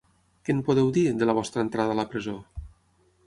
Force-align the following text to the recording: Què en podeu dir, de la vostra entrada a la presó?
Què 0.45 0.53
en 0.53 0.61
podeu 0.69 0.87
dir, 0.95 1.03
de 1.19 1.27
la 1.29 1.35
vostra 1.39 1.65
entrada 1.65 1.95
a 1.97 1.97
la 2.01 2.07
presó? 2.15 2.37